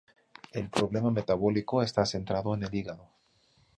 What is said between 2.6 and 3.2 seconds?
el hígado.